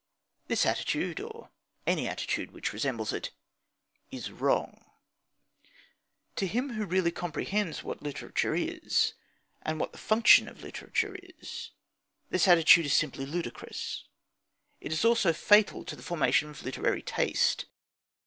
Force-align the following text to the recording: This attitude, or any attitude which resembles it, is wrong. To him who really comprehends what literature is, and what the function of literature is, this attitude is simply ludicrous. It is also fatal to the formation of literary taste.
This 0.47 0.65
attitude, 0.65 1.19
or 1.19 1.51
any 1.85 2.07
attitude 2.07 2.49
which 2.49 2.73
resembles 2.73 3.13
it, 3.13 3.29
is 4.09 4.31
wrong. 4.31 4.83
To 6.37 6.47
him 6.47 6.71
who 6.73 6.87
really 6.87 7.11
comprehends 7.11 7.83
what 7.83 8.01
literature 8.01 8.55
is, 8.55 9.13
and 9.61 9.79
what 9.79 9.91
the 9.91 9.99
function 9.99 10.47
of 10.47 10.63
literature 10.63 11.15
is, 11.37 11.69
this 12.31 12.47
attitude 12.47 12.87
is 12.87 12.95
simply 12.95 13.27
ludicrous. 13.27 14.05
It 14.79 14.91
is 14.91 15.05
also 15.05 15.33
fatal 15.33 15.85
to 15.85 15.95
the 15.95 16.01
formation 16.01 16.49
of 16.49 16.63
literary 16.63 17.03
taste. 17.03 17.65